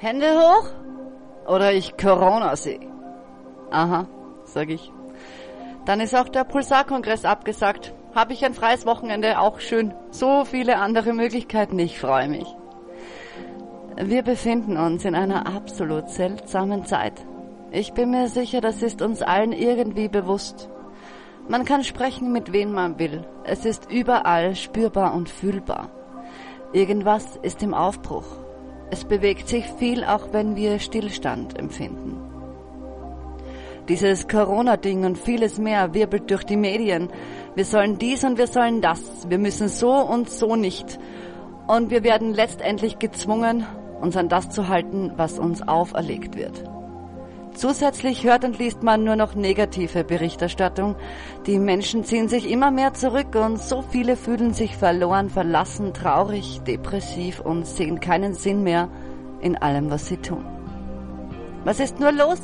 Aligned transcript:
Hände 0.00 0.28
hoch 0.28 0.70
oder 1.48 1.72
ich 1.72 1.96
Corona 1.96 2.54
sehe. 2.54 2.86
Aha, 3.72 4.06
sag 4.44 4.70
ich. 4.70 4.92
Dann 5.86 5.98
ist 5.98 6.14
auch 6.14 6.28
der 6.28 6.44
Pulsarkongress 6.44 7.24
abgesagt. 7.24 7.92
Habe 8.14 8.32
ich 8.32 8.44
ein 8.44 8.54
freies 8.54 8.86
Wochenende, 8.86 9.40
auch 9.40 9.58
schön. 9.58 9.92
So 10.12 10.44
viele 10.44 10.76
andere 10.78 11.12
Möglichkeiten, 11.12 11.78
ich 11.80 11.98
freue 11.98 12.28
mich. 12.28 12.46
Wir 13.96 14.22
befinden 14.22 14.76
uns 14.76 15.04
in 15.04 15.16
einer 15.16 15.48
absolut 15.48 16.08
seltsamen 16.10 16.84
Zeit. 16.84 17.26
Ich 17.72 17.92
bin 17.92 18.12
mir 18.12 18.28
sicher, 18.28 18.60
das 18.60 18.82
ist 18.82 19.02
uns 19.02 19.20
allen 19.20 19.52
irgendwie 19.52 20.08
bewusst. 20.08 20.70
Man 21.48 21.64
kann 21.64 21.82
sprechen, 21.82 22.30
mit 22.30 22.52
wem 22.52 22.72
man 22.72 23.00
will. 23.00 23.26
Es 23.42 23.64
ist 23.64 23.90
überall 23.90 24.54
spürbar 24.54 25.12
und 25.14 25.28
fühlbar. 25.28 25.90
Irgendwas 26.72 27.36
ist 27.42 27.64
im 27.64 27.74
Aufbruch. 27.74 28.26
Es 28.90 29.04
bewegt 29.04 29.48
sich 29.48 29.66
viel, 29.78 30.04
auch 30.04 30.32
wenn 30.32 30.56
wir 30.56 30.78
Stillstand 30.78 31.58
empfinden. 31.58 32.16
Dieses 33.88 34.28
Corona-Ding 34.28 35.04
und 35.04 35.18
vieles 35.18 35.58
mehr 35.58 35.94
wirbelt 35.94 36.30
durch 36.30 36.44
die 36.44 36.56
Medien. 36.56 37.08
Wir 37.54 37.64
sollen 37.64 37.98
dies 37.98 38.24
und 38.24 38.36
wir 38.36 38.46
sollen 38.46 38.82
das. 38.82 39.00
Wir 39.28 39.38
müssen 39.38 39.68
so 39.68 39.92
und 39.92 40.28
so 40.30 40.56
nicht. 40.56 40.98
Und 41.66 41.90
wir 41.90 42.02
werden 42.02 42.34
letztendlich 42.34 42.98
gezwungen, 42.98 43.66
uns 44.00 44.16
an 44.16 44.28
das 44.28 44.50
zu 44.50 44.68
halten, 44.68 45.12
was 45.16 45.38
uns 45.38 45.66
auferlegt 45.66 46.36
wird. 46.36 46.62
Zusätzlich 47.58 48.22
hört 48.22 48.44
und 48.44 48.60
liest 48.60 48.84
man 48.84 49.02
nur 49.02 49.16
noch 49.16 49.34
negative 49.34 50.04
Berichterstattung. 50.04 50.94
Die 51.44 51.58
Menschen 51.58 52.04
ziehen 52.04 52.28
sich 52.28 52.48
immer 52.48 52.70
mehr 52.70 52.94
zurück 52.94 53.34
und 53.34 53.58
so 53.58 53.82
viele 53.82 54.14
fühlen 54.14 54.54
sich 54.54 54.76
verloren, 54.76 55.28
verlassen, 55.28 55.92
traurig, 55.92 56.60
depressiv 56.68 57.40
und 57.40 57.66
sehen 57.66 57.98
keinen 57.98 58.34
Sinn 58.34 58.62
mehr 58.62 58.88
in 59.40 59.56
allem, 59.56 59.90
was 59.90 60.06
sie 60.06 60.18
tun. 60.18 60.44
Was 61.64 61.80
ist 61.80 61.98
nur 61.98 62.12
los? 62.12 62.38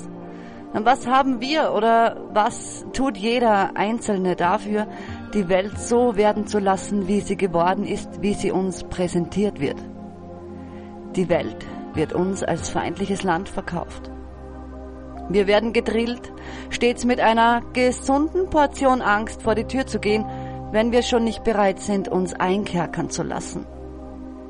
Und 0.73 0.85
was 0.85 1.07
haben 1.07 1.41
wir 1.41 1.73
oder 1.75 2.17
was 2.33 2.85
tut 2.93 3.17
jeder 3.17 3.77
Einzelne 3.77 4.35
dafür, 4.35 4.89
die 5.33 5.49
Welt 5.49 5.79
so 5.79 6.17
werden 6.17 6.49
zu 6.49 6.59
lassen, 6.59 7.07
wie 7.07 7.21
sie 7.21 7.37
geworden 7.37 7.87
ist, 7.87 8.21
wie 8.21 8.35
sie 8.35 8.51
uns 8.51 8.83
präsentiert 8.83 9.61
wird? 9.61 9.81
Die 11.15 11.29
Welt 11.29 11.65
wird 11.95 12.13
uns 12.13 12.43
als 12.43 12.69
feindliches 12.69 13.23
Land 13.23 13.49
verkauft. 13.49 14.11
Wir 15.29 15.47
werden 15.47 15.73
gedrillt, 15.73 16.33
stets 16.71 17.05
mit 17.05 17.21
einer 17.21 17.63
gesunden 17.73 18.51
Portion 18.51 19.01
Angst 19.01 19.43
vor 19.43 19.55
die 19.55 19.65
Tür 19.65 19.87
zu 19.87 19.99
gehen, 19.99 20.25
wenn 20.71 20.93
wir 20.93 21.03
schon 21.03 21.25
nicht 21.25 21.45
bereit 21.45 21.81
sind, 21.81 22.09
uns 22.09 22.35
einkerkern 22.35 23.09
zu 23.09 23.23
lassen. 23.23 23.67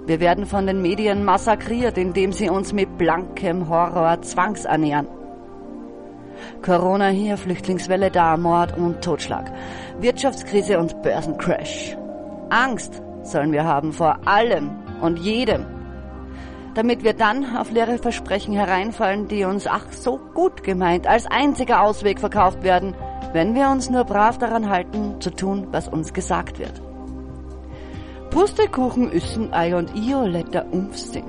Wir 0.07 0.21
werden 0.21 0.47
von 0.47 0.67
den 0.67 0.83
Medien 0.83 1.25
massakriert, 1.25 1.97
indem 1.97 2.33
sie 2.33 2.51
uns 2.51 2.73
mit 2.73 2.99
blankem 2.99 3.69
Horror 3.69 4.21
zwangsernähren. 4.23 5.07
Corona 6.63 7.09
hier, 7.09 7.37
Flüchtlingswelle 7.37 8.11
da, 8.11 8.37
Mord 8.37 8.77
und 8.77 9.03
Totschlag, 9.03 9.51
Wirtschaftskrise 10.01 10.79
und 10.79 11.03
Börsencrash. 11.03 11.97
Angst 12.51 13.03
sollen 13.23 13.53
wir 13.53 13.65
haben 13.65 13.93
vor 13.93 14.19
allem 14.27 14.71
und 15.01 15.19
jedem, 15.19 15.65
damit 16.75 17.05
wir 17.05 17.13
dann 17.13 17.57
auf 17.57 17.71
leere 17.71 17.99
Versprechen 17.99 18.55
hereinfallen, 18.55 19.29
die 19.29 19.45
uns 19.45 19.67
ach 19.67 19.93
so 19.93 20.19
gut 20.35 20.63
gemeint 20.63 21.07
als 21.07 21.27
einziger 21.27 21.83
Ausweg 21.83 22.21
verkauft 22.21 22.63
werden, 22.63 22.95
wenn 23.33 23.55
wir 23.55 23.69
uns 23.69 23.91
nur 23.91 24.05
brav 24.05 24.39
daran 24.39 24.69
halten, 24.69 25.21
zu 25.21 25.31
tun, 25.31 25.69
was 25.71 25.89
uns 25.89 26.13
gesagt 26.13 26.59
wird. 26.59 26.83
Pustekuchen 28.31 29.11
üssen 29.13 29.53
Ei 29.53 29.77
und 29.77 29.95
Io 29.95 30.27
letter 30.27 30.67
Umfsinn. 30.73 31.25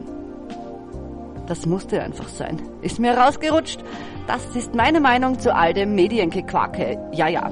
Das 1.48 1.68
musste 1.68 2.02
einfach 2.02 2.28
sein. 2.28 2.60
Ist 2.82 3.00
mir 3.00 3.16
rausgerutscht. 3.16 3.80
Das 4.26 4.56
ist 4.56 4.74
meine 4.74 5.00
Meinung 5.00 5.38
zu 5.38 5.54
all 5.54 5.74
dem 5.74 5.94
Mediengequake. 5.94 6.98
Ja, 7.12 7.28
ja. 7.28 7.52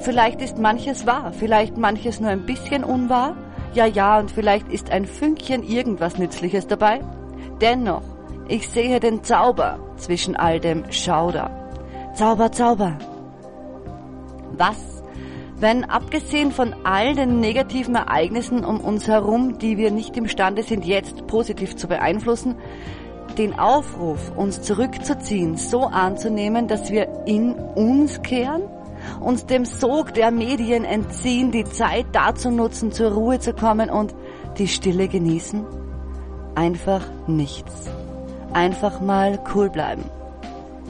Vielleicht 0.00 0.42
ist 0.42 0.58
manches 0.58 1.06
wahr, 1.06 1.32
vielleicht 1.32 1.76
manches 1.76 2.20
nur 2.20 2.30
ein 2.30 2.46
bisschen 2.46 2.82
unwahr. 2.82 3.36
Ja, 3.74 3.86
ja, 3.86 4.18
und 4.18 4.30
vielleicht 4.30 4.68
ist 4.72 4.90
ein 4.90 5.04
Fünkchen 5.04 5.62
irgendwas 5.62 6.18
Nützliches 6.18 6.66
dabei. 6.66 7.00
Dennoch, 7.60 8.02
ich 8.46 8.68
sehe 8.68 9.00
den 9.00 9.24
Zauber 9.24 9.78
zwischen 9.96 10.36
all 10.36 10.60
dem 10.60 10.90
Schauder. 10.92 11.50
Zauber, 12.14 12.52
Zauber. 12.52 12.96
Was, 14.56 15.02
wenn 15.58 15.84
abgesehen 15.84 16.52
von 16.52 16.74
all 16.84 17.14
den 17.14 17.40
negativen 17.40 17.96
Ereignissen 17.96 18.64
um 18.64 18.80
uns 18.80 19.08
herum, 19.08 19.58
die 19.58 19.76
wir 19.76 19.90
nicht 19.90 20.16
imstande 20.16 20.62
sind 20.62 20.84
jetzt 20.84 21.26
positiv 21.26 21.74
zu 21.74 21.88
beeinflussen, 21.88 22.54
den 23.36 23.58
Aufruf, 23.58 24.32
uns 24.36 24.62
zurückzuziehen, 24.62 25.56
so 25.56 25.82
anzunehmen, 25.82 26.68
dass 26.68 26.90
wir 26.90 27.08
in 27.26 27.54
uns 27.54 28.22
kehren, 28.22 28.62
uns 29.20 29.46
dem 29.46 29.64
Sog 29.64 30.14
der 30.14 30.30
Medien 30.30 30.84
entziehen, 30.84 31.50
die 31.50 31.64
Zeit 31.64 32.06
dazu 32.12 32.50
nutzen, 32.50 32.92
zur 32.92 33.12
Ruhe 33.12 33.40
zu 33.40 33.52
kommen 33.52 33.90
und 33.90 34.14
die 34.58 34.68
Stille 34.68 35.08
genießen? 35.08 35.87
Einfach 36.58 37.02
nichts. 37.28 37.86
Einfach 38.52 39.00
mal 39.00 39.38
cool 39.54 39.70
bleiben. 39.70 40.02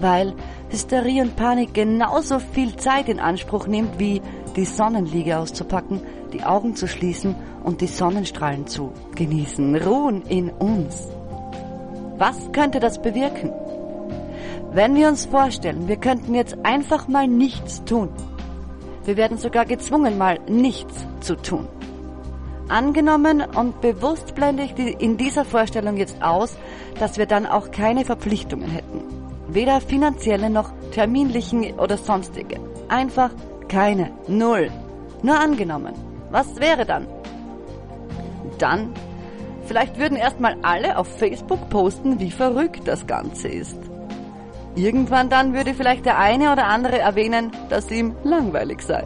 Weil 0.00 0.32
Hysterie 0.70 1.20
und 1.20 1.36
Panik 1.36 1.74
genauso 1.74 2.38
viel 2.38 2.74
Zeit 2.76 3.08
in 3.08 3.20
Anspruch 3.20 3.66
nimmt, 3.66 3.98
wie 3.98 4.22
die 4.56 4.64
Sonnenliege 4.64 5.36
auszupacken, 5.38 6.00
die 6.32 6.42
Augen 6.42 6.74
zu 6.74 6.88
schließen 6.88 7.34
und 7.64 7.82
die 7.82 7.86
Sonnenstrahlen 7.86 8.66
zu 8.66 8.92
genießen. 9.14 9.76
Ruhen 9.76 10.22
in 10.22 10.48
uns. 10.48 11.08
Was 12.16 12.50
könnte 12.52 12.80
das 12.80 13.02
bewirken? 13.02 13.52
Wenn 14.72 14.94
wir 14.94 15.08
uns 15.08 15.26
vorstellen, 15.26 15.86
wir 15.86 15.96
könnten 15.96 16.34
jetzt 16.34 16.56
einfach 16.62 17.08
mal 17.08 17.28
nichts 17.28 17.84
tun. 17.84 18.08
Wir 19.04 19.18
werden 19.18 19.36
sogar 19.36 19.66
gezwungen, 19.66 20.16
mal 20.16 20.38
nichts 20.48 20.94
zu 21.20 21.36
tun. 21.36 21.68
Angenommen 22.68 23.42
und 23.42 23.80
bewusst 23.80 24.34
blende 24.34 24.64
ich 24.64 24.78
in 24.78 25.16
dieser 25.16 25.44
Vorstellung 25.44 25.96
jetzt 25.96 26.22
aus, 26.22 26.56
dass 27.00 27.16
wir 27.16 27.26
dann 27.26 27.46
auch 27.46 27.70
keine 27.70 28.04
Verpflichtungen 28.04 28.70
hätten. 28.70 29.02
Weder 29.48 29.80
finanzielle 29.80 30.50
noch 30.50 30.72
terminlichen 30.92 31.78
oder 31.78 31.96
sonstige. 31.96 32.60
Einfach 32.88 33.30
keine. 33.68 34.10
Null. 34.26 34.70
Nur 35.22 35.40
angenommen. 35.40 35.94
Was 36.30 36.60
wäre 36.60 36.84
dann? 36.84 37.06
Dann, 38.58 38.92
vielleicht 39.64 39.98
würden 39.98 40.18
erstmal 40.18 40.56
alle 40.62 40.98
auf 40.98 41.08
Facebook 41.18 41.70
posten, 41.70 42.20
wie 42.20 42.30
verrückt 42.30 42.86
das 42.86 43.06
Ganze 43.06 43.48
ist. 43.48 43.78
Irgendwann 44.74 45.30
dann 45.30 45.54
würde 45.54 45.74
vielleicht 45.74 46.04
der 46.04 46.18
eine 46.18 46.52
oder 46.52 46.66
andere 46.66 46.98
erwähnen, 46.98 47.50
dass 47.70 47.90
ihm 47.90 48.14
langweilig 48.24 48.82
sei. 48.82 49.04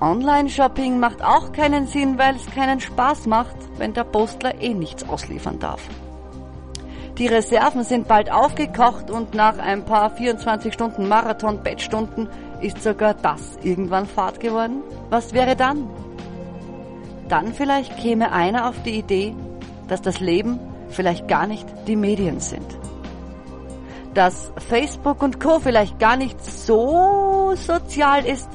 Online-Shopping 0.00 1.00
macht 1.00 1.22
auch 1.22 1.52
keinen 1.52 1.86
Sinn, 1.86 2.18
weil 2.18 2.36
es 2.36 2.46
keinen 2.46 2.80
Spaß 2.80 3.26
macht, 3.26 3.56
wenn 3.78 3.94
der 3.94 4.04
Postler 4.04 4.60
eh 4.60 4.74
nichts 4.74 5.08
ausliefern 5.08 5.58
darf. 5.58 5.80
Die 7.18 7.26
Reserven 7.26 7.82
sind 7.82 8.06
bald 8.06 8.30
aufgekocht 8.30 9.10
und 9.10 9.34
nach 9.34 9.58
ein 9.58 9.84
paar 9.84 10.10
24 10.10 10.72
Stunden 10.72 11.08
Marathon-Bettstunden 11.08 12.28
ist 12.60 12.80
sogar 12.80 13.14
das 13.14 13.58
irgendwann 13.62 14.06
Fahrt 14.06 14.38
geworden. 14.38 14.82
Was 15.10 15.32
wäre 15.32 15.56
dann? 15.56 15.90
Dann 17.28 17.52
vielleicht 17.52 17.96
käme 17.96 18.30
einer 18.30 18.68
auf 18.68 18.80
die 18.84 18.98
Idee, 18.98 19.34
dass 19.88 20.00
das 20.00 20.20
Leben 20.20 20.60
vielleicht 20.90 21.26
gar 21.26 21.48
nicht 21.48 21.66
die 21.88 21.96
Medien 21.96 22.38
sind. 22.38 22.78
Dass 24.14 24.52
Facebook 24.68 25.20
und 25.20 25.40
Co 25.40 25.58
vielleicht 25.58 25.98
gar 25.98 26.16
nicht 26.16 26.42
so 26.44 27.52
sozial 27.56 28.24
ist, 28.24 28.48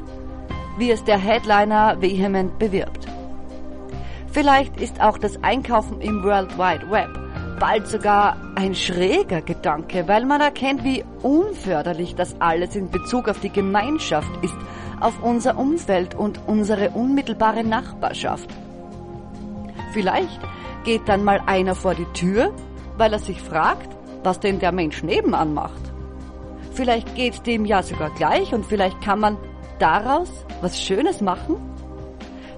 wie 0.78 0.92
es 0.92 1.04
der 1.04 1.18
Headliner 1.18 2.02
vehement 2.02 2.58
bewirbt. 2.60 3.08
Vielleicht 4.32 4.82
ist 4.82 5.02
auch 5.02 5.18
das 5.18 5.44
Einkaufen 5.44 6.02
im 6.02 6.24
World 6.24 6.58
Wide 6.58 6.90
Web 6.90 7.24
bald 7.60 7.88
sogar 7.88 8.36
ein 8.56 8.76
schräger 8.76 9.42
Gedanke, 9.42 10.08
weil 10.08 10.26
man 10.26 10.42
erkennt, 10.42 10.84
wie 10.84 11.06
unförderlich 11.22 12.14
das 12.14 12.36
alles 12.42 12.76
in 12.76 12.90
Bezug 12.90 13.30
auf 13.30 13.40
die 13.40 13.52
Gemeinschaft 13.52 14.32
ist, 14.42 14.56
auf 15.00 15.24
unser 15.24 15.58
Umfeld 15.58 16.14
und 16.14 16.42
unsere 16.46 16.90
unmittelbare 16.90 17.64
Nachbarschaft. 17.64 18.50
Vielleicht 19.94 20.42
geht 20.84 21.08
dann 21.08 21.24
mal 21.24 21.42
einer 21.46 21.74
vor 21.74 21.96
die 21.96 22.12
Tür, 22.14 22.52
weil 22.98 23.14
er 23.14 23.20
sich 23.20 23.42
fragt, 23.42 23.96
was 24.24 24.42
denn 24.42 24.60
der 24.60 24.72
Mensch 24.72 25.02
nebenan 25.02 25.54
macht. 25.54 25.82
Vielleicht 26.74 27.16
geht 27.16 27.46
dem 27.46 27.66
ja 27.66 27.82
sogar 27.82 28.10
gleich 28.10 28.54
und 28.54 28.66
vielleicht 28.66 29.00
kann 29.02 29.20
man 29.22 29.38
daraus 29.80 30.46
was 30.64 30.82
Schönes 30.82 31.22
machen? 31.22 31.58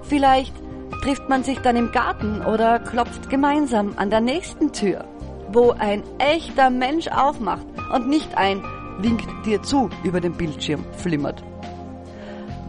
Vielleicht 0.04 0.54
trifft 1.02 1.28
man 1.28 1.44
sich 1.44 1.60
dann 1.60 1.76
im 1.76 1.92
Garten 1.92 2.42
oder 2.42 2.80
klopft 2.80 3.30
gemeinsam 3.30 3.94
an 3.98 4.10
der 4.10 4.22
nächsten 4.22 4.72
Tür, 4.72 5.06
wo 5.52 5.72
ein 5.72 6.04
echter 6.20 6.70
Mensch 6.70 7.08
aufmacht 7.08 7.66
und 7.94 8.08
nicht 8.08 8.38
ein 8.38 8.64
winkt 9.00 9.28
dir 9.46 9.62
zu 9.62 9.90
über 10.04 10.22
den 10.22 10.34
Bildschirm 10.34 10.86
flimmert. 10.94 11.44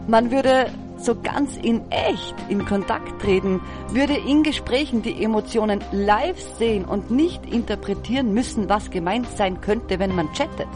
Man 0.07 0.31
würde 0.31 0.71
so 0.97 1.15
ganz 1.21 1.57
in 1.57 1.89
echt 1.91 2.35
in 2.49 2.65
Kontakt 2.65 3.21
treten, 3.21 3.61
würde 3.91 4.17
in 4.17 4.43
Gesprächen 4.43 5.03
die 5.03 5.23
Emotionen 5.23 5.83
live 5.91 6.39
sehen 6.57 6.85
und 6.85 7.11
nicht 7.11 7.45
interpretieren 7.45 8.33
müssen, 8.33 8.67
was 8.67 8.89
gemeint 8.89 9.27
sein 9.37 9.61
könnte, 9.61 9.99
wenn 9.99 10.15
man 10.15 10.31
chattet. 10.33 10.67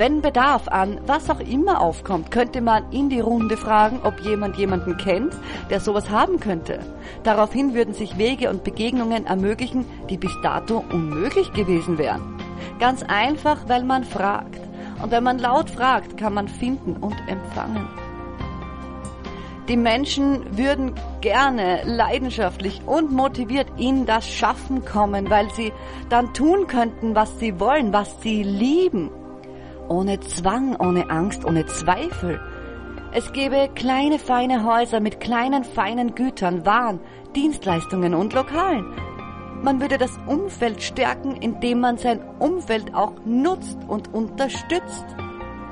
Wenn 0.00 0.22
Bedarf 0.22 0.66
an 0.66 0.98
was 1.04 1.28
auch 1.28 1.40
immer 1.40 1.82
aufkommt, 1.82 2.30
könnte 2.30 2.62
man 2.62 2.90
in 2.90 3.10
die 3.10 3.20
Runde 3.20 3.58
fragen, 3.58 4.00
ob 4.02 4.18
jemand 4.20 4.56
jemanden 4.56 4.96
kennt, 4.96 5.36
der 5.68 5.78
sowas 5.78 6.08
haben 6.08 6.40
könnte. 6.40 6.78
Daraufhin 7.22 7.74
würden 7.74 7.92
sich 7.92 8.16
Wege 8.16 8.48
und 8.48 8.64
Begegnungen 8.64 9.26
ermöglichen, 9.26 9.84
die 10.08 10.16
bis 10.16 10.32
dato 10.42 10.82
unmöglich 10.90 11.52
gewesen 11.52 11.98
wären. 11.98 12.38
Ganz 12.78 13.02
einfach, 13.02 13.68
weil 13.68 13.84
man 13.84 14.04
fragt. 14.04 14.62
Und 15.02 15.10
wenn 15.10 15.22
man 15.22 15.38
laut 15.38 15.68
fragt, 15.68 16.16
kann 16.16 16.32
man 16.32 16.48
finden 16.48 16.96
und 16.96 17.16
empfangen. 17.28 17.86
Die 19.68 19.76
Menschen 19.76 20.56
würden 20.56 20.94
gerne 21.20 21.82
leidenschaftlich 21.84 22.80
und 22.86 23.12
motiviert 23.12 23.68
in 23.76 24.06
das 24.06 24.26
Schaffen 24.26 24.82
kommen, 24.82 25.28
weil 25.28 25.50
sie 25.50 25.74
dann 26.08 26.32
tun 26.32 26.68
könnten, 26.68 27.14
was 27.14 27.38
sie 27.38 27.60
wollen, 27.60 27.92
was 27.92 28.22
sie 28.22 28.42
lieben 28.42 29.10
ohne 29.90 30.20
Zwang, 30.20 30.76
ohne 30.76 31.10
Angst, 31.10 31.44
ohne 31.44 31.66
Zweifel. 31.66 32.40
Es 33.12 33.32
gäbe 33.32 33.68
kleine 33.74 34.18
feine 34.18 34.64
Häuser 34.64 35.00
mit 35.00 35.20
kleinen 35.20 35.64
feinen 35.64 36.14
Gütern, 36.14 36.64
Waren, 36.64 37.00
Dienstleistungen 37.34 38.14
und 38.14 38.32
Lokalen. 38.32 38.86
Man 39.62 39.80
würde 39.80 39.98
das 39.98 40.16
Umfeld 40.26 40.80
stärken, 40.80 41.36
indem 41.36 41.80
man 41.80 41.98
sein 41.98 42.22
Umfeld 42.38 42.94
auch 42.94 43.12
nutzt 43.26 43.78
und 43.88 44.14
unterstützt. 44.14 45.04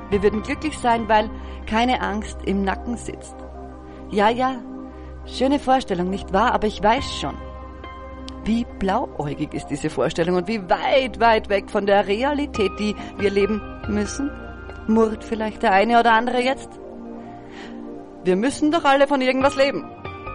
Wir 0.09 0.21
würden 0.21 0.43
glücklich 0.43 0.77
sein, 0.77 1.07
weil 1.07 1.29
keine 1.65 2.01
Angst 2.01 2.37
im 2.45 2.63
Nacken 2.63 2.97
sitzt. 2.97 3.35
Ja, 4.11 4.29
ja, 4.29 4.55
schöne 5.25 5.59
Vorstellung, 5.59 6.09
nicht 6.09 6.33
wahr? 6.33 6.53
Aber 6.53 6.67
ich 6.67 6.83
weiß 6.83 7.15
schon, 7.19 7.35
wie 8.43 8.65
blauäugig 8.79 9.53
ist 9.53 9.67
diese 9.67 9.89
Vorstellung 9.89 10.35
und 10.35 10.47
wie 10.47 10.61
weit, 10.69 11.19
weit 11.19 11.49
weg 11.49 11.69
von 11.69 11.85
der 11.85 12.05
Realität, 12.05 12.71
die 12.79 12.95
wir 13.17 13.29
leben 13.29 13.78
müssen? 13.89 14.31
Murrt 14.87 15.23
vielleicht 15.23 15.63
der 15.63 15.71
eine 15.71 15.99
oder 15.99 16.13
andere 16.13 16.41
jetzt? 16.41 16.69
Wir 18.23 18.35
müssen 18.35 18.71
doch 18.71 18.85
alle 18.85 19.07
von 19.07 19.21
irgendwas 19.21 19.55
leben. 19.55 19.89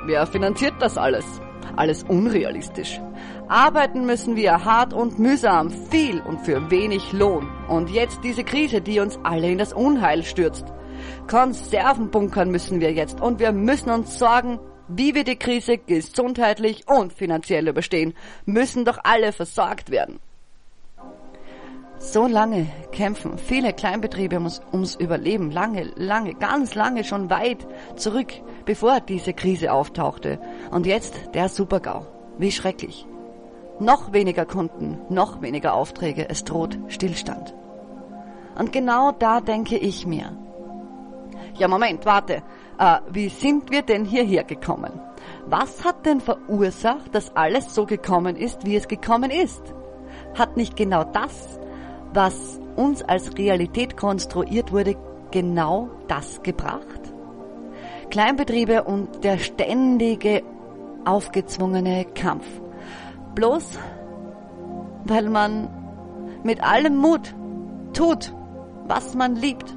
Wer 0.06 0.26
finanziert 0.26 0.74
das 0.80 0.98
alles? 0.98 1.24
Alles 1.76 2.02
unrealistisch. 2.04 3.00
Arbeiten 3.48 4.06
müssen 4.06 4.36
wir 4.36 4.64
hart 4.64 4.92
und 4.92 5.18
mühsam, 5.18 5.70
viel 5.70 6.20
und 6.20 6.40
für 6.40 6.70
wenig 6.70 7.12
Lohn. 7.12 7.48
Und 7.68 7.90
jetzt 7.90 8.20
diese 8.22 8.44
Krise, 8.44 8.80
die 8.80 9.00
uns 9.00 9.18
alle 9.22 9.50
in 9.50 9.58
das 9.58 9.72
Unheil 9.72 10.22
stürzt. 10.22 10.66
Konserven 11.28 12.10
bunkern 12.10 12.50
müssen 12.50 12.80
wir 12.80 12.92
jetzt 12.92 13.20
und 13.20 13.38
wir 13.38 13.52
müssen 13.52 13.90
uns 13.90 14.18
sorgen, 14.18 14.60
wie 14.88 15.14
wir 15.14 15.24
die 15.24 15.36
Krise 15.36 15.78
gesundheitlich 15.78 16.86
und 16.88 17.12
finanziell 17.12 17.68
überstehen, 17.68 18.14
müssen 18.44 18.84
doch 18.84 18.98
alle 19.02 19.32
versorgt 19.32 19.90
werden. 19.90 20.20
So 22.04 22.26
lange 22.26 22.66
kämpfen 22.92 23.38
viele 23.38 23.72
Kleinbetriebe 23.72 24.36
ums, 24.36 24.60
ums, 24.72 24.94
Überleben, 24.94 25.50
lange, 25.50 25.90
lange, 25.96 26.34
ganz 26.34 26.74
lange 26.74 27.02
schon 27.02 27.30
weit 27.30 27.66
zurück, 27.96 28.30
bevor 28.66 29.00
diese 29.00 29.32
Krise 29.32 29.72
auftauchte. 29.72 30.38
Und 30.70 30.84
jetzt 30.84 31.34
der 31.34 31.48
Supergau. 31.48 32.06
Wie 32.36 32.52
schrecklich. 32.52 33.06
Noch 33.80 34.12
weniger 34.12 34.44
Kunden, 34.44 35.00
noch 35.08 35.40
weniger 35.40 35.72
Aufträge, 35.74 36.28
es 36.28 36.44
droht 36.44 36.78
Stillstand. 36.88 37.54
Und 38.58 38.70
genau 38.70 39.10
da 39.10 39.40
denke 39.40 39.78
ich 39.78 40.06
mir, 40.06 40.36
ja 41.54 41.68
Moment, 41.68 42.04
warte, 42.04 42.42
äh, 42.78 42.98
wie 43.08 43.30
sind 43.30 43.70
wir 43.70 43.80
denn 43.80 44.04
hierher 44.04 44.44
gekommen? 44.44 45.00
Was 45.46 45.82
hat 45.84 46.04
denn 46.04 46.20
verursacht, 46.20 47.14
dass 47.14 47.34
alles 47.34 47.74
so 47.74 47.86
gekommen 47.86 48.36
ist, 48.36 48.66
wie 48.66 48.76
es 48.76 48.88
gekommen 48.88 49.30
ist? 49.30 49.62
Hat 50.36 50.56
nicht 50.56 50.76
genau 50.76 51.02
das, 51.04 51.58
was 52.14 52.60
uns 52.76 53.02
als 53.02 53.36
Realität 53.36 53.96
konstruiert 53.96 54.72
wurde, 54.72 54.96
genau 55.30 55.90
das 56.08 56.42
gebracht? 56.42 57.00
Kleinbetriebe 58.10 58.84
und 58.84 59.24
der 59.24 59.38
ständige, 59.38 60.42
aufgezwungene 61.04 62.06
Kampf. 62.14 62.46
Bloß 63.34 63.78
weil 65.04 65.28
man 65.28 65.68
mit 66.42 66.62
allem 66.62 66.96
Mut 66.96 67.34
tut, 67.92 68.32
was 68.86 69.14
man 69.14 69.36
liebt 69.36 69.76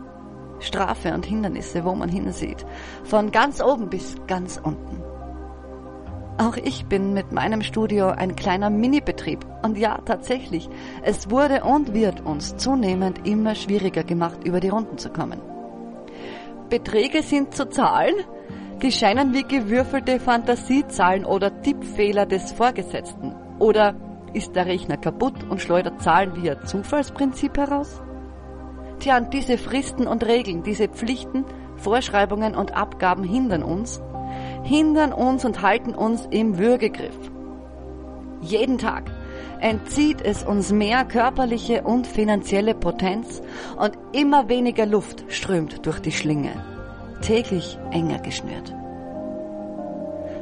Strafe 0.60 1.14
und 1.14 1.26
Hindernisse, 1.26 1.86
wo 1.86 1.94
man 1.94 2.10
hinsieht. 2.10 2.66
Von 3.04 3.32
ganz 3.32 3.62
oben 3.62 3.90
bis 3.90 4.16
ganz 4.26 4.60
unten. 4.62 5.04
Auch 6.40 6.56
ich 6.56 6.86
bin 6.86 7.14
mit 7.14 7.32
meinem 7.32 7.64
Studio 7.64 8.10
ein 8.10 8.36
kleiner 8.36 8.70
Mini-Betrieb. 8.70 9.40
Und 9.64 9.76
ja, 9.78 9.98
tatsächlich, 10.06 10.70
es 11.02 11.32
wurde 11.32 11.64
und 11.64 11.96
wird 11.96 12.22
uns 12.24 12.58
zunehmend 12.58 13.28
immer 13.28 13.56
schwieriger 13.56 14.04
gemacht, 14.04 14.44
über 14.44 14.60
die 14.60 14.70
Runden 14.70 15.00
zu 15.00 15.10
kommen. 15.10 15.42
Beträge 16.70 17.24
sind 17.24 17.56
zu 17.56 17.68
zahlen, 17.70 18.14
die 18.84 18.92
scheinen 18.92 19.34
wie 19.34 19.44
gewürfelte 19.44 20.20
Fantasiezahlen 20.20 21.26
oder 21.26 21.62
Tippfehler 21.64 22.28
des 22.28 22.52
Vorgesetzten. 22.52 23.34
Oder 23.58 23.96
ist 24.34 24.56
der 24.56 24.68
Rechner 24.68 24.98
kaputt 24.98 25.44
und 25.50 25.60
schleudert 25.60 26.04
Zahlen 26.04 26.36
via 26.36 26.64
Zufallsprinzip 26.64 27.58
heraus? 27.58 28.04
Tja, 29.00 29.18
und 29.18 29.34
diese 29.34 29.58
Fristen 29.58 30.06
und 30.06 30.24
Regeln, 30.24 30.62
diese 30.62 30.88
Pflichten, 30.88 31.46
Vorschreibungen 31.78 32.56
und 32.56 32.76
Abgaben 32.76 33.24
hindern 33.24 33.64
uns, 33.64 34.02
hindern 34.68 35.14
uns 35.14 35.46
und 35.46 35.62
halten 35.62 35.96
uns 35.96 36.28
im 36.30 36.58
Würgegriff. 36.58 37.18
Jeden 38.42 38.78
Tag 38.78 39.10
entzieht 39.62 40.22
es 40.22 40.44
uns 40.44 40.72
mehr 40.72 41.06
körperliche 41.06 41.84
und 41.84 42.06
finanzielle 42.06 42.76
Potenz 42.76 43.42
und 43.78 43.94
immer 44.12 44.50
weniger 44.50 44.86
Luft 44.86 45.24
strömt 45.30 45.86
durch 45.86 46.00
die 46.00 46.12
Schlinge, 46.12 46.52
täglich 47.22 47.80
enger 47.92 48.20
geschnürt. 48.20 48.76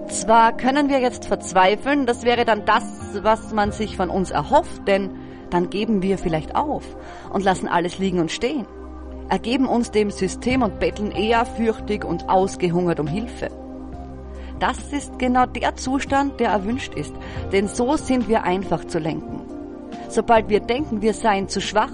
Zwar 0.08 0.58
können 0.58 0.90
wir 0.90 1.00
jetzt 1.00 1.26
verzweifeln, 1.26 2.06
das 2.06 2.24
wäre 2.24 2.46
dann 2.46 2.66
das, 2.66 2.84
was 3.22 3.54
man 3.54 3.72
sich 3.72 3.96
von 3.96 4.10
uns 4.10 4.32
erhofft, 4.32 4.88
denn 4.88 5.12
dann 5.52 5.70
geben 5.70 6.02
wir 6.02 6.18
vielleicht 6.18 6.56
auf 6.56 6.84
und 7.32 7.44
lassen 7.44 7.68
alles 7.68 8.00
liegen 8.00 8.20
und 8.20 8.32
stehen, 8.32 8.66
ergeben 9.30 9.68
uns 9.68 9.92
dem 9.92 10.10
System 10.10 10.64
und 10.64 10.80
betteln 10.80 11.12
eher 11.12 11.46
fürchtig 11.46 12.04
und 12.04 12.28
ausgehungert 12.28 13.00
um 13.00 13.08
Hilfe. 13.08 13.65
Das 14.60 14.94
ist 14.94 15.20
genau 15.20 15.46
der 15.46 15.76
Zustand, 15.76 16.40
der 16.40 16.50
erwünscht 16.50 16.94
ist, 16.96 17.14
denn 17.52 17.68
so 17.68 17.98
sind 17.98 18.30
wir 18.30 18.44
einfach 18.44 18.86
zu 18.86 19.00
lenken. 19.00 19.42
Sobald 20.10 20.50
wir 20.50 20.62
denken, 20.62 21.02
wir 21.02 21.14
seien 21.14 21.50
zu 21.50 21.60
schwach, 21.60 21.92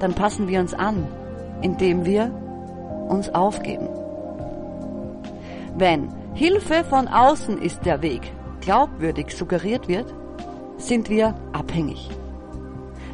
dann 0.00 0.14
passen 0.14 0.48
wir 0.48 0.60
uns 0.60 0.74
an, 0.74 1.06
indem 1.62 2.04
wir 2.04 2.32
uns 3.08 3.28
aufgeben. 3.34 3.88
Wenn 5.76 6.08
Hilfe 6.34 6.84
von 6.84 7.06
außen 7.06 7.60
ist 7.60 7.84
der 7.84 8.02
Weg, 8.02 8.32
glaubwürdig 8.60 9.30
suggeriert 9.36 9.88
wird, 9.88 10.12
sind 10.78 11.10
wir 11.10 11.34
abhängig. 11.52 12.10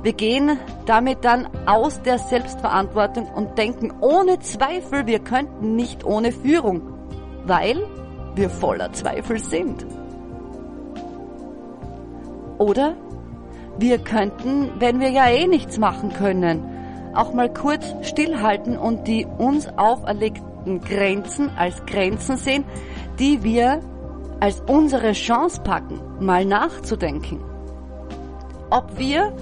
Wir 0.03 0.13
gehen 0.13 0.59
damit 0.85 1.25
dann 1.25 1.49
aus 1.67 2.01
der 2.03 2.19
Selbstverantwortung 2.19 3.29
und 3.29 3.59
denken 3.59 3.93
ohne 4.01 4.39
Zweifel, 4.39 5.07
wir 5.07 5.19
könnten 5.19 5.75
nicht 5.75 6.05
ohne 6.05 6.31
Führung, 6.33 6.83
weil 7.45 7.85
wir 8.37 8.51
voller 8.51 8.93
Zweifel 8.93 9.39
sind. 9.39 9.87
Oder 12.59 12.95
wir 13.79 13.99
könnten, 13.99 14.71
wenn 14.79 15.01
wir 15.01 15.11
ja 15.11 15.29
eh 15.29 15.47
nichts 15.47 15.79
machen 15.79 16.13
können, 16.13 16.63
auch 17.15 17.33
mal 17.33 17.53
kurz 17.53 17.95
stillhalten 18.03 18.79
und 18.79 19.07
die 19.07 19.27
uns 19.39 19.69
auferlegten 19.77 20.81
Grenzen 20.81 21.51
als 21.57 21.85
Grenzen 21.87 22.37
sehen, 22.37 22.65
die 23.19 23.43
wir 23.43 23.81
als 24.41 24.63
unsere 24.67 25.13
Chance 25.13 25.63
packen, 25.63 26.01
mal 26.21 26.45
nachzudenken 26.45 27.41
ob 28.71 28.99
wir, 28.99 29.33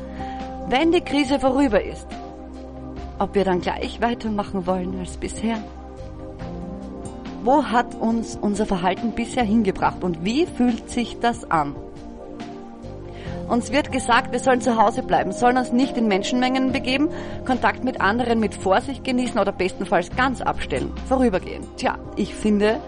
wenn 0.69 0.93
die 0.93 1.01
Krise 1.01 1.39
vorüber 1.39 1.83
ist, 1.83 2.07
ob 3.19 3.35
wir 3.35 3.45
dann 3.45 3.61
gleich 3.61 4.01
weitermachen 4.01 4.67
wollen 4.67 4.99
als 4.99 5.17
bisher. 5.17 5.59
Wo 7.45 7.63
hat 7.63 7.95
uns 7.95 8.39
unser 8.41 8.65
Verhalten 8.65 9.13
bisher 9.13 9.45
hingebracht 9.45 10.03
und 10.03 10.25
wie 10.25 10.47
fühlt 10.47 10.89
sich 10.89 11.19
das 11.21 11.51
an? 11.51 11.77
Uns 13.51 13.71
wird 13.71 13.93
gesagt, 13.93 14.33
wir 14.33 14.39
sollen 14.39 14.63
zu 14.63 14.79
Hause 14.79 15.03
bleiben, 15.03 15.31
sollen 15.31 15.59
uns 15.59 15.71
nicht 15.71 15.99
in 15.99 16.09
Menschenmengen 16.09 16.73
begeben, 16.73 17.11
Kontakt 17.45 17.85
mit 17.85 18.01
anderen 18.01 18.41
mit 18.41 18.55
Vorsicht 18.55 19.05
genießen 19.05 19.39
oder 19.39 19.53
bestenfalls 19.53 20.09
ganz 20.17 20.41
abstellen, 20.41 20.91
vorübergehen. 21.07 21.65
Tja, 21.77 21.99
ich 22.17 22.35
finde, 22.35 22.81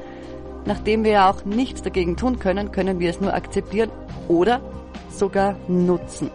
nachdem 0.65 1.05
wir 1.05 1.11
ja 1.11 1.31
auch 1.31 1.45
nichts 1.45 1.83
dagegen 1.83 2.17
tun 2.17 2.39
können, 2.39 2.73
können 2.73 2.99
wir 2.99 3.11
es 3.11 3.21
nur 3.21 3.35
akzeptieren 3.35 3.91
oder 4.27 4.63
sogar 5.11 5.57
nutzen. 5.69 6.31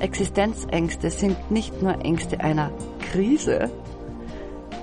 Existenzängste 0.00 1.10
sind 1.10 1.50
nicht 1.50 1.82
nur 1.82 2.02
Ängste 2.02 2.40
einer 2.40 2.70
Krise, 3.12 3.70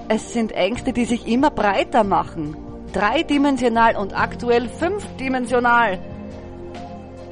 Es 0.10 0.34
sind 0.34 0.52
Ängste, 0.52 0.92
die 0.94 1.06
sich 1.06 1.28
immer 1.28 1.50
breiter 1.50 2.04
machen. 2.04 2.58
Dreidimensional 2.92 3.96
und 3.96 4.18
aktuell 4.18 4.68
fünfdimensional. 4.70 6.00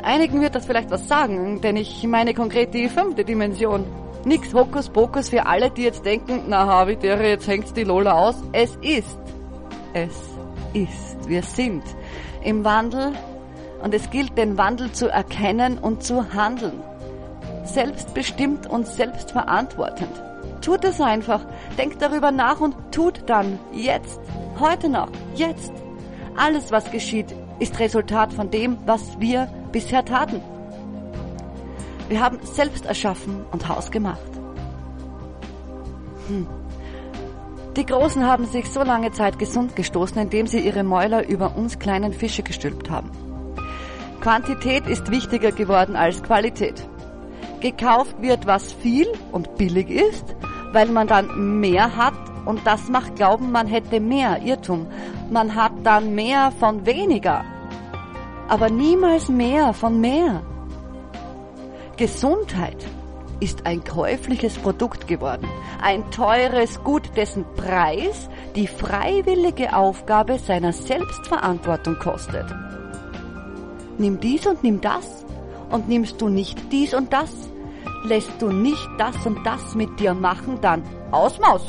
Einigen 0.04 0.42
wird 0.42 0.56
das 0.56 0.66
vielleicht 0.66 0.90
was 0.90 1.08
sagen, 1.08 1.62
denn 1.62 1.76
ich 1.76 2.04
meine 2.08 2.34
konkret 2.34 2.74
die 2.74 2.90
fünfte 2.90 3.24
Dimension. 3.24 3.86
Nix 4.26 4.54
Hokuspokus 4.54 5.30
für 5.30 5.46
alle, 5.46 5.70
die 5.70 5.84
jetzt 5.84 6.06
denken, 6.06 6.44
na 6.48 6.66
Havidere, 6.66 7.28
jetzt 7.28 7.48
hängt 7.48 7.76
die 7.76 7.84
Lola 7.84 8.14
aus. 8.14 8.36
Es 8.52 8.76
ist. 8.78 9.20
Es 9.94 10.16
ist. 10.74 11.28
Wir 11.28 11.44
sind 11.44 11.84
im 12.44 12.64
Wandel 12.64 13.14
und 13.84 13.94
es 13.94 14.10
gilt, 14.10 14.38
den 14.38 14.58
Wandel 14.58 14.92
zu 14.92 15.08
erkennen 15.08 15.78
und 15.78 16.04
zu 16.04 16.34
handeln. 16.34 16.82
Selbstbestimmt 17.66 18.68
und 18.68 18.88
selbstverantwortend. 18.88 20.31
Tut 20.62 20.84
es 20.86 21.02
einfach. 21.02 21.46
Denkt 21.78 22.02
darüber 22.02 22.32
nach 22.32 22.60
und 22.60 22.76
tut 22.92 23.24
dann. 23.28 23.60
Jetzt. 23.74 24.20
Heute 24.60 24.90
noch. 24.90 25.10
Jetzt. 25.36 25.72
Alles, 26.38 26.72
was 26.72 26.92
geschieht, 26.92 27.36
ist 27.60 27.80
Resultat 27.80 28.34
von 28.34 28.50
dem, 28.52 28.78
was 28.86 29.20
wir 29.20 29.48
bisher 29.72 30.06
taten. 30.06 30.42
Wir 32.10 32.22
haben 32.22 32.40
selbst 32.44 32.86
erschaffen 32.86 33.46
und 33.52 33.68
Haus 33.68 33.90
gemacht. 33.92 34.20
Hm. 36.28 36.48
Die 37.78 37.86
Großen 37.86 38.26
haben 38.28 38.46
sich 38.46 38.70
so 38.70 38.84
lange 38.84 39.12
Zeit 39.12 39.40
gesund 39.40 39.76
gestoßen, 39.78 40.22
indem 40.22 40.46
sie 40.46 40.60
ihre 40.60 40.84
Mäuler 40.84 41.28
über 41.28 41.56
uns 41.56 41.80
kleinen 41.80 42.12
Fische 42.12 42.44
gestülpt 42.44 42.90
haben. 42.90 43.10
Quantität 44.20 44.88
ist 44.88 45.10
wichtiger 45.10 45.52
geworden 45.52 45.96
als 45.96 46.22
Qualität. 46.22 46.88
Gekauft 47.62 48.22
wird, 48.22 48.48
was 48.48 48.74
viel 48.74 49.08
und 49.32 49.56
billig 49.56 49.90
ist, 49.90 50.36
weil 50.74 50.88
man 50.88 51.08
dann 51.08 51.60
mehr 51.60 51.96
hat 51.96 52.14
und 52.46 52.66
das 52.66 52.90
macht 52.90 53.16
glauben, 53.16 53.52
man 53.52 53.68
hätte 53.68 54.00
mehr 54.00 54.42
Irrtum. 54.42 54.88
Man 55.30 55.56
hat 55.56 55.74
dann 55.84 56.16
mehr 56.16 56.52
von 56.60 56.86
weniger, 56.86 57.46
aber 58.48 58.70
niemals 58.70 59.30
mehr 59.30 59.74
von 59.74 60.02
mehr. 60.02 60.42
Gesundheit 61.98 62.86
ist 63.40 63.66
ein 63.66 63.84
käufliches 63.84 64.58
Produkt 64.58 65.08
geworden, 65.08 65.48
ein 65.82 66.10
teures 66.12 66.84
Gut, 66.84 67.16
dessen 67.16 67.46
Preis 67.56 68.30
die 68.56 68.68
freiwillige 68.68 69.76
Aufgabe 69.76 70.38
seiner 70.38 70.74
Selbstverantwortung 70.74 71.98
kostet. 72.00 72.46
Nimm 73.98 74.20
dies 74.20 74.48
und 74.48 74.64
nimm 74.64 74.82
das 74.82 75.26
und 75.70 75.88
nimmst 75.88 76.22
du 76.22 76.28
nicht 76.28 76.72
dies 76.72 76.94
und 76.94 77.14
das, 77.14 77.32
lässt 78.04 78.42
du 78.42 78.52
nicht 78.52 78.88
das 78.98 79.26
und 79.26 79.46
das 79.46 79.76
mit 79.76 80.00
dir 80.00 80.14
machen, 80.14 80.60
dann 80.62 80.84
Ausmaus. 81.12 81.64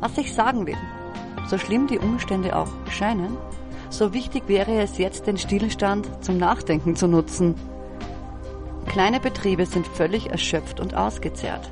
Was 0.00 0.18
ich 0.18 0.34
sagen 0.34 0.66
will, 0.66 0.78
so 1.46 1.58
schlimm 1.58 1.86
die 1.86 1.98
Umstände 1.98 2.56
auch 2.56 2.70
scheinen, 2.90 3.36
so 3.90 4.12
wichtig 4.12 4.44
wäre 4.46 4.80
es 4.80 4.98
jetzt, 4.98 5.26
den 5.26 5.36
Stillstand 5.36 6.08
zum 6.24 6.38
Nachdenken 6.38 6.96
zu 6.96 7.06
nutzen. 7.06 7.54
Kleine 8.86 9.20
Betriebe 9.20 9.66
sind 9.66 9.86
völlig 9.86 10.30
erschöpft 10.30 10.80
und 10.80 10.94
ausgezehrt. 10.94 11.70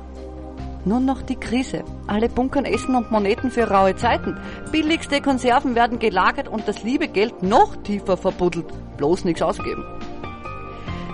Nur 0.85 0.99
noch 0.99 1.21
die 1.21 1.35
Krise. 1.35 1.83
Alle 2.07 2.29
bunkern 2.29 2.65
Essen 2.65 2.95
und 2.95 3.11
Moneten 3.11 3.51
für 3.51 3.69
raue 3.69 3.95
Zeiten. 3.95 4.37
Billigste 4.71 5.21
Konserven 5.21 5.75
werden 5.75 5.99
gelagert 5.99 6.47
und 6.47 6.67
das 6.67 6.81
liebe 6.83 7.07
Geld 7.07 7.43
noch 7.43 7.75
tiefer 7.83 8.17
verbuddelt. 8.17 8.65
Bloß 8.97 9.25
nichts 9.25 9.41
ausgeben. 9.41 9.83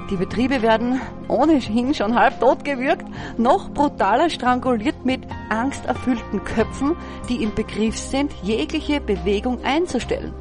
Die 0.09 0.15
Betriebe 0.15 0.61
werden 0.61 1.01
ohnehin 1.27 1.93
schon 1.93 2.15
halb 2.15 2.39
tot 2.39 2.63
gewürgt, 2.63 3.05
noch 3.37 3.69
brutaler 3.71 4.29
stranguliert 4.29 5.03
mit 5.03 5.21
angsterfüllten 5.49 6.43
Köpfen, 6.45 6.95
die 7.27 7.43
im 7.43 7.53
Begriff 7.53 7.97
sind, 7.97 8.31
jegliche 8.41 9.01
Bewegung 9.01 9.63
einzustellen. 9.65 10.33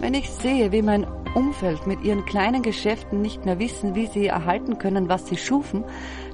Wenn 0.00 0.14
ich 0.14 0.28
sehe, 0.30 0.70
wie 0.70 0.82
mein 0.82 1.06
Umfeld 1.34 1.86
mit 1.86 2.02
ihren 2.04 2.24
kleinen 2.26 2.62
Geschäften 2.62 3.22
nicht 3.22 3.46
mehr 3.46 3.58
wissen, 3.58 3.94
wie 3.94 4.06
sie 4.06 4.26
erhalten 4.26 4.78
können, 4.78 5.08
was 5.08 5.26
sie 5.26 5.36
schufen, 5.36 5.84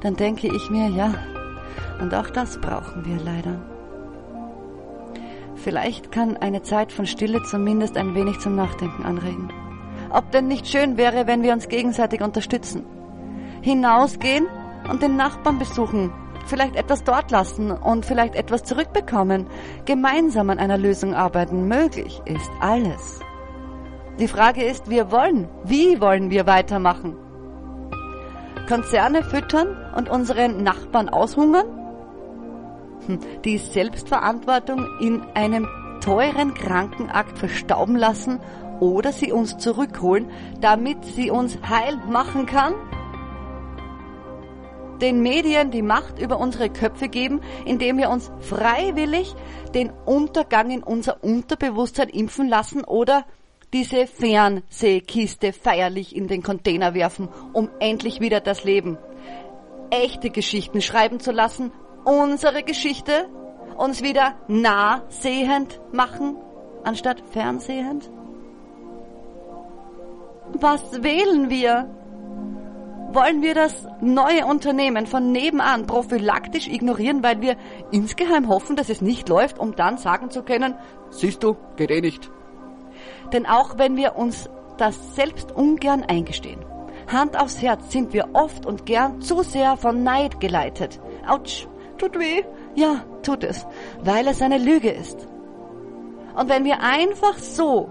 dann 0.02 0.16
denke 0.16 0.48
ich 0.48 0.70
mir, 0.70 0.88
ja, 0.88 1.14
und 2.00 2.14
auch 2.14 2.30
das 2.30 2.60
brauchen 2.60 3.04
wir 3.04 3.16
leider. 3.24 3.60
Vielleicht 5.54 6.10
kann 6.10 6.36
eine 6.36 6.62
Zeit 6.62 6.92
von 6.92 7.06
Stille 7.06 7.42
zumindest 7.44 7.96
ein 7.96 8.14
wenig 8.14 8.40
zum 8.40 8.56
Nachdenken 8.56 9.04
anregen. 9.04 9.48
Ob 10.14 10.30
denn 10.30 10.46
nicht 10.46 10.68
schön 10.68 10.96
wäre, 10.96 11.26
wenn 11.26 11.42
wir 11.42 11.52
uns 11.52 11.66
gegenseitig 11.66 12.22
unterstützen. 12.22 12.86
Hinausgehen 13.62 14.46
und 14.88 15.02
den 15.02 15.16
Nachbarn 15.16 15.58
besuchen, 15.58 16.12
vielleicht 16.46 16.76
etwas 16.76 17.02
dort 17.02 17.32
lassen 17.32 17.72
und 17.72 18.06
vielleicht 18.06 18.36
etwas 18.36 18.62
zurückbekommen, 18.62 19.48
gemeinsam 19.86 20.50
an 20.50 20.60
einer 20.60 20.78
Lösung 20.78 21.14
arbeiten. 21.14 21.66
Möglich 21.66 22.22
ist 22.26 22.48
alles. 22.60 23.18
Die 24.20 24.28
Frage 24.28 24.62
ist, 24.62 24.88
wir 24.88 25.10
wollen, 25.10 25.48
wie 25.64 26.00
wollen 26.00 26.30
wir 26.30 26.46
weitermachen? 26.46 27.16
Konzerne 28.68 29.24
füttern 29.24 29.76
und 29.96 30.08
unseren 30.08 30.62
Nachbarn 30.62 31.08
aushungern? 31.08 31.66
Hm, 33.06 33.18
die 33.44 33.58
Selbstverantwortung 33.58 34.86
in 35.00 35.22
einem 35.34 35.66
teuren 36.00 36.54
Krankenakt 36.54 37.36
verstauben 37.36 37.96
lassen 37.96 38.38
oder 38.80 39.12
sie 39.12 39.32
uns 39.32 39.58
zurückholen, 39.58 40.30
damit 40.60 41.04
sie 41.04 41.30
uns 41.30 41.58
heil 41.68 41.96
machen 42.08 42.46
kann? 42.46 42.74
Den 45.00 45.22
Medien 45.22 45.70
die 45.70 45.82
Macht 45.82 46.18
über 46.18 46.38
unsere 46.38 46.70
Köpfe 46.70 47.08
geben, 47.08 47.40
indem 47.64 47.98
wir 47.98 48.10
uns 48.10 48.30
freiwillig 48.40 49.34
den 49.74 49.90
Untergang 50.06 50.70
in 50.70 50.82
unser 50.82 51.22
Unterbewusstsein 51.22 52.08
impfen 52.08 52.48
lassen 52.48 52.84
oder 52.84 53.26
diese 53.72 54.06
Fernsehkiste 54.06 55.52
feierlich 55.52 56.14
in 56.14 56.28
den 56.28 56.42
Container 56.44 56.94
werfen, 56.94 57.28
um 57.52 57.68
endlich 57.80 58.20
wieder 58.20 58.40
das 58.40 58.62
Leben, 58.62 58.98
echte 59.90 60.30
Geschichten 60.30 60.80
schreiben 60.80 61.18
zu 61.18 61.32
lassen, 61.32 61.72
unsere 62.04 62.62
Geschichte, 62.62 63.28
uns 63.76 64.02
wieder 64.02 64.36
nahsehend 64.46 65.80
machen, 65.92 66.36
anstatt 66.84 67.20
fernsehend? 67.32 68.08
Was 70.52 71.02
wählen 71.02 71.50
wir? 71.50 71.88
Wollen 73.12 73.42
wir 73.42 73.54
das 73.54 73.86
neue 74.00 74.44
Unternehmen 74.44 75.06
von 75.06 75.30
nebenan 75.30 75.86
prophylaktisch 75.86 76.66
ignorieren, 76.66 77.22
weil 77.22 77.40
wir 77.40 77.56
insgeheim 77.92 78.48
hoffen, 78.48 78.74
dass 78.74 78.88
es 78.88 79.00
nicht 79.00 79.28
läuft, 79.28 79.58
um 79.58 79.76
dann 79.76 79.98
sagen 79.98 80.30
zu 80.30 80.42
können, 80.42 80.74
siehst 81.10 81.42
du, 81.44 81.56
geht 81.76 81.90
eh 81.90 82.00
nicht. 82.00 82.30
Denn 83.32 83.46
auch 83.46 83.78
wenn 83.78 83.96
wir 83.96 84.16
uns 84.16 84.50
das 84.78 85.14
selbst 85.14 85.52
ungern 85.52 86.02
eingestehen, 86.02 86.60
Hand 87.06 87.38
aufs 87.40 87.60
Herz 87.60 87.92
sind 87.92 88.12
wir 88.12 88.30
oft 88.32 88.66
und 88.66 88.86
gern 88.86 89.20
zu 89.20 89.42
sehr 89.42 89.76
von 89.76 90.02
Neid 90.02 90.40
geleitet. 90.40 91.00
Autsch, 91.28 91.68
tut 91.98 92.18
weh. 92.18 92.42
Ja, 92.74 93.04
tut 93.22 93.44
es, 93.44 93.66
weil 94.02 94.26
es 94.26 94.42
eine 94.42 94.58
Lüge 94.58 94.90
ist. 94.90 95.28
Und 96.34 96.48
wenn 96.48 96.64
wir 96.64 96.80
einfach 96.80 97.38
so, 97.38 97.90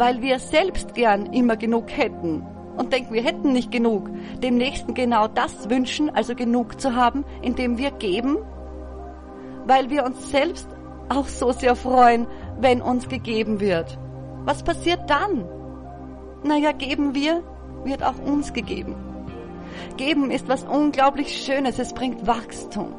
weil 0.00 0.22
wir 0.22 0.38
selbst 0.38 0.94
gern 0.94 1.26
immer 1.26 1.58
genug 1.58 1.94
hätten 1.94 2.42
und 2.78 2.90
denken, 2.90 3.12
wir 3.12 3.22
hätten 3.22 3.52
nicht 3.52 3.70
genug, 3.70 4.08
dem 4.42 4.56
Nächsten 4.56 4.94
genau 4.94 5.28
das 5.28 5.68
wünschen, 5.68 6.08
also 6.08 6.34
genug 6.34 6.80
zu 6.80 6.96
haben, 6.96 7.22
indem 7.42 7.76
wir 7.76 7.90
geben, 7.90 8.38
weil 9.66 9.90
wir 9.90 10.06
uns 10.06 10.30
selbst 10.30 10.66
auch 11.10 11.26
so 11.26 11.52
sehr 11.52 11.76
freuen, 11.76 12.26
wenn 12.58 12.80
uns 12.80 13.10
gegeben 13.10 13.60
wird. 13.60 13.98
Was 14.46 14.62
passiert 14.62 15.10
dann? 15.10 15.44
Naja, 16.44 16.72
geben 16.72 17.14
wir, 17.14 17.42
wird 17.84 18.02
auch 18.02 18.18
uns 18.24 18.54
gegeben. 18.54 18.94
Geben 19.98 20.30
ist 20.30 20.48
was 20.48 20.64
unglaublich 20.64 21.44
Schönes, 21.44 21.78
es 21.78 21.92
bringt 21.92 22.26
Wachstum. 22.26 22.94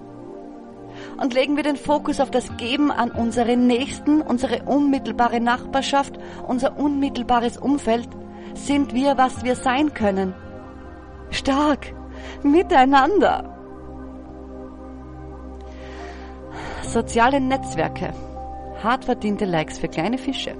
Und 1.22 1.36
legen 1.36 1.56
wir 1.56 1.64
den 1.64 1.76
Fokus 1.76 2.20
auf 2.20 2.32
das 2.32 2.58
Geben 2.58 2.90
an 2.92 3.12
unsere 3.12 3.56
Nächsten, 3.56 4.22
unsere 4.22 4.64
unmittelbare 4.64 5.40
Nachbarschaft, 5.40 6.18
unser 6.48 6.80
unmittelbares 6.80 7.58
Umfeld, 7.58 8.10
sind 8.56 8.96
wir, 8.96 9.20
was 9.20 9.44
wir 9.44 9.56
sein 9.56 9.94
können. 9.94 10.34
Stark, 11.30 11.94
miteinander. 12.42 13.56
Soziale 16.82 17.40
Netzwerke 17.40 18.14
hart 18.84 19.06
verdiente 19.06 19.46
Likes 19.46 19.78
für 19.78 19.88
kleine 19.88 20.18
Fische. 20.18 20.56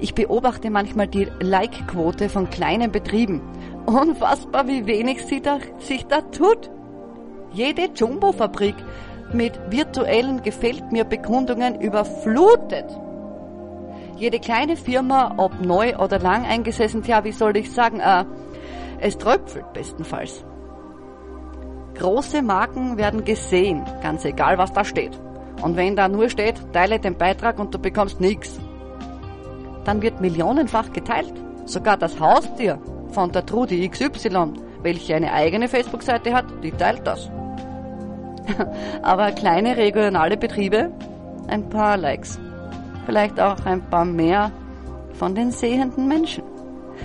Ich 0.00 0.14
beobachte 0.14 0.70
manchmal 0.70 1.06
die 1.06 1.28
Like-Quote 1.40 2.28
von 2.28 2.50
kleinen 2.50 2.90
Betrieben. 2.90 3.42
Unfassbar, 3.86 4.66
wie 4.66 4.86
wenig 4.86 5.24
sie 5.24 5.40
da, 5.40 5.58
sich 5.78 6.06
da 6.06 6.20
tut. 6.20 6.70
Jede 7.52 7.90
Jumbo-Fabrik 7.94 8.74
mit 9.34 9.58
virtuellen 9.70 10.42
Gefällt 10.42 10.92
mir 10.92 11.04
Bekundungen 11.04 11.80
überflutet. 11.80 12.86
Jede 14.16 14.38
kleine 14.38 14.76
Firma, 14.76 15.34
ob 15.36 15.60
neu 15.60 15.96
oder 15.96 16.18
lang 16.18 16.44
eingesessen, 16.44 17.02
ja, 17.04 17.24
wie 17.24 17.32
soll 17.32 17.56
ich 17.56 17.72
sagen, 17.72 18.00
äh, 18.00 18.24
es 19.00 19.18
tröpfelt 19.18 19.72
bestenfalls. 19.72 20.44
Große 21.94 22.42
Marken 22.42 22.96
werden 22.96 23.24
gesehen, 23.24 23.84
ganz 24.02 24.24
egal 24.24 24.58
was 24.58 24.72
da 24.72 24.84
steht. 24.84 25.18
Und 25.62 25.76
wenn 25.76 25.96
da 25.96 26.08
nur 26.08 26.28
steht, 26.28 26.56
teile 26.72 26.98
den 26.98 27.16
Beitrag 27.16 27.58
und 27.58 27.74
du 27.74 27.78
bekommst 27.78 28.20
nichts, 28.20 28.58
dann 29.84 30.02
wird 30.02 30.20
millionenfach 30.20 30.92
geteilt. 30.92 31.32
Sogar 31.66 31.96
das 31.96 32.18
Haustier 32.18 32.78
von 33.10 33.30
der 33.30 33.46
Trudi 33.46 33.88
XY, 33.88 34.54
welche 34.82 35.14
eine 35.14 35.32
eigene 35.32 35.68
Facebook-Seite 35.68 36.34
hat, 36.34 36.46
die 36.62 36.72
teilt 36.72 37.06
das. 37.06 37.30
Aber 39.02 39.32
kleine 39.32 39.76
regionale 39.76 40.36
Betriebe, 40.36 40.90
ein 41.48 41.68
paar 41.68 41.96
Likes. 41.96 42.38
Vielleicht 43.06 43.40
auch 43.40 43.64
ein 43.66 43.82
paar 43.82 44.04
mehr 44.04 44.50
von 45.14 45.34
den 45.34 45.50
sehenden 45.50 46.08
Menschen. 46.08 46.44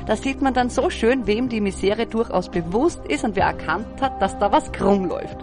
Da 0.06 0.16
sieht 0.16 0.42
man 0.42 0.54
dann 0.54 0.70
so 0.70 0.90
schön, 0.90 1.28
wem 1.28 1.50
die 1.50 1.62
Misere 1.62 2.06
durchaus 2.06 2.50
bewusst 2.50 3.06
ist 3.08 3.24
und 3.24 3.36
wer 3.36 3.46
erkannt 3.46 4.02
hat, 4.02 4.22
dass 4.22 4.38
da 4.38 4.52
was 4.52 4.72
krumm 4.72 5.06
läuft. 5.06 5.38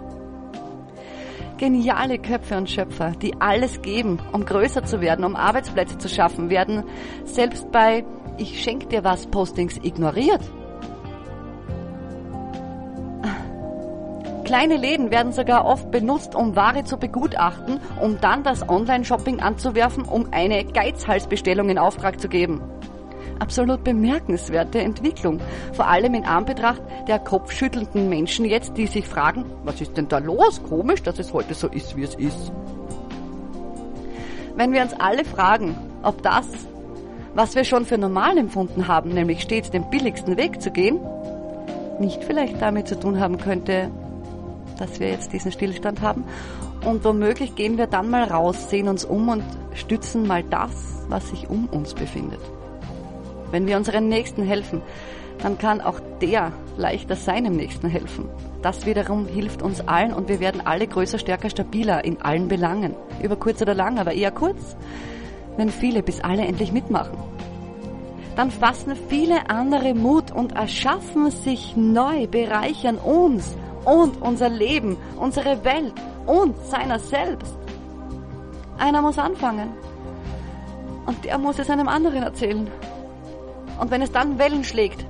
Geniale 1.57 2.19
Köpfe 2.19 2.55
und 2.55 2.69
Schöpfer, 2.69 3.11
die 3.11 3.33
alles 3.41 3.81
geben, 3.81 4.19
um 4.31 4.45
größer 4.45 4.83
zu 4.83 5.01
werden, 5.01 5.25
um 5.25 5.35
Arbeitsplätze 5.35 5.97
zu 5.97 6.07
schaffen, 6.07 6.49
werden 6.49 6.83
selbst 7.23 7.71
bei 7.71 8.05
Ich 8.37 8.61
schenk 8.61 8.89
dir 8.89 9.03
was 9.03 9.25
Postings 9.25 9.77
ignoriert. 9.77 10.41
Kleine 14.47 14.77
Läden 14.77 15.11
werden 15.11 15.33
sogar 15.33 15.65
oft 15.65 15.91
benutzt, 15.91 16.33
um 16.33 16.55
Ware 16.55 16.85
zu 16.85 16.95
begutachten, 16.95 17.81
um 18.01 18.21
dann 18.21 18.43
das 18.43 18.69
Online-Shopping 18.69 19.41
anzuwerfen, 19.41 20.05
um 20.05 20.29
eine 20.31 20.63
Geizhalsbestellung 20.63 21.67
in 21.67 21.77
Auftrag 21.77 22.21
zu 22.21 22.29
geben. 22.29 22.61
Absolut 23.39 23.83
bemerkenswerte 23.83 24.79
Entwicklung. 24.79 25.41
Vor 25.73 25.89
allem 25.89 26.13
in 26.13 26.23
Anbetracht 26.23 26.81
der 27.09 27.19
kopfschüttelnden 27.19 28.07
Menschen 28.07 28.45
jetzt, 28.45 28.77
die 28.77 28.87
sich 28.87 29.05
fragen, 29.05 29.43
was 29.65 29.81
ist 29.81 29.97
denn 29.97 30.07
da 30.07 30.19
los? 30.19 30.63
Komisch, 30.63 31.03
dass 31.03 31.19
es 31.19 31.33
heute 31.33 31.53
so 31.53 31.67
ist, 31.67 31.97
wie 31.97 32.03
es 32.03 32.15
ist. 32.15 32.53
Wenn 34.55 34.71
wir 34.71 34.81
uns 34.81 34.93
alle 34.97 35.25
fragen, 35.25 35.75
ob 36.03 36.23
das, 36.23 36.47
was 37.35 37.53
wir 37.55 37.65
schon 37.65 37.83
für 37.83 37.97
normal 37.97 38.37
empfunden 38.37 38.87
haben, 38.87 39.09
nämlich 39.09 39.41
stets 39.41 39.71
den 39.71 39.89
billigsten 39.89 40.37
Weg 40.37 40.61
zu 40.61 40.71
gehen, 40.71 41.01
nicht 41.99 42.23
vielleicht 42.23 42.61
damit 42.61 42.87
zu 42.87 42.97
tun 42.97 43.19
haben 43.19 43.39
könnte, 43.39 43.91
dass 44.77 44.99
wir 44.99 45.09
jetzt 45.09 45.33
diesen 45.33 45.51
Stillstand 45.51 46.01
haben. 46.01 46.23
Und 46.85 47.03
womöglich 47.03 47.55
gehen 47.55 47.77
wir 47.77 47.87
dann 47.87 48.09
mal 48.09 48.23
raus, 48.23 48.69
sehen 48.69 48.87
uns 48.87 49.03
um 49.05 49.29
und 49.29 49.43
stützen 49.73 50.27
mal 50.27 50.43
das, 50.43 51.03
was 51.09 51.29
sich 51.29 51.49
um 51.49 51.67
uns 51.67 51.93
befindet. 51.93 52.39
Wenn 53.51 53.67
wir 53.67 53.77
unseren 53.77 54.09
Nächsten 54.09 54.43
helfen, 54.43 54.81
dann 55.41 55.57
kann 55.57 55.81
auch 55.81 55.99
der 56.21 56.51
leichter 56.77 57.15
seinem 57.15 57.55
Nächsten 57.55 57.87
helfen. 57.87 58.29
Das 58.61 58.85
wiederum 58.85 59.27
hilft 59.27 59.61
uns 59.61 59.87
allen 59.87 60.13
und 60.13 60.29
wir 60.29 60.39
werden 60.39 60.65
alle 60.65 60.87
größer, 60.87 61.19
stärker, 61.19 61.49
stabiler 61.49 62.03
in 62.03 62.21
allen 62.21 62.47
Belangen. 62.47 62.95
Über 63.21 63.35
kurz 63.35 63.61
oder 63.61 63.75
lang, 63.75 63.99
aber 63.99 64.13
eher 64.13 64.31
kurz, 64.31 64.75
wenn 65.55 65.69
viele 65.69 66.03
bis 66.03 66.21
alle 66.21 66.45
endlich 66.45 66.71
mitmachen. 66.71 67.17
Dann 68.37 68.51
fassen 68.51 68.95
viele 69.09 69.49
andere 69.49 69.95
Mut 69.95 70.31
und 70.31 70.55
erschaffen 70.55 71.31
sich 71.31 71.75
neu, 71.75 72.27
bereichern 72.27 72.99
uns 72.99 73.55
und 73.83 74.21
unser 74.21 74.47
Leben, 74.47 74.95
unsere 75.19 75.65
Welt 75.65 75.95
und 76.27 76.55
seiner 76.63 76.99
selbst. 76.99 77.57
Einer 78.77 79.01
muss 79.01 79.17
anfangen. 79.17 79.69
Und 81.07 81.25
der 81.25 81.39
muss 81.39 81.57
es 81.57 81.71
einem 81.71 81.87
anderen 81.87 82.21
erzählen. 82.21 82.69
Und 83.79 83.89
wenn 83.89 84.03
es 84.03 84.11
dann 84.11 84.37
Wellen 84.37 84.63
schlägt, 84.63 85.07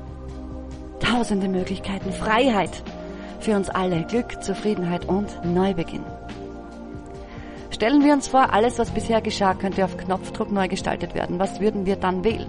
tausende 1.02 1.50
Möglichkeiten, 1.50 2.14
Freiheit 2.14 2.82
für 3.42 3.58
uns 3.58 3.70
alle, 3.70 4.04
Glück, 4.04 4.42
Zufriedenheit 4.42 5.04
und 5.04 5.44
Neubeginn. 5.44 6.06
Stellen 7.72 8.06
wir 8.06 8.14
uns 8.14 8.30
vor, 8.30 8.54
alles, 8.54 8.80
was 8.80 8.90
bisher 8.92 9.20
geschah, 9.20 9.54
könnte 9.54 9.84
auf 9.84 9.98
Knopfdruck 9.98 10.50
neu 10.50 10.70
gestaltet 10.70 11.14
werden. 11.14 11.40
Was 11.40 11.60
würden 11.60 11.86
wir 11.86 11.98
dann 11.98 12.24
wählen? 12.24 12.48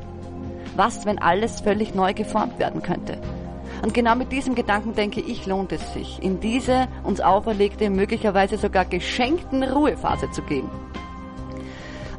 Was, 0.79 1.05
wenn 1.07 1.19
alles 1.19 1.61
völlig 1.61 1.97
neu 1.97 2.15
geformt 2.15 2.61
werden 2.61 2.85
könnte? 2.85 3.19
Und 3.83 3.95
genau 3.95 4.15
mit 4.15 4.31
diesem 4.31 4.55
Gedanken 4.55 4.95
denke 4.95 5.21
ich, 5.21 5.45
lohnt 5.45 5.73
es 5.73 5.93
sich, 5.93 6.23
in 6.23 6.39
diese 6.39 6.87
uns 7.03 7.21
auferlegte, 7.21 7.91
möglicherweise 7.91 8.59
sogar 8.59 8.85
geschenkten 8.85 9.65
Ruhephase 9.65 10.31
zu 10.31 10.41
gehen. 10.43 10.71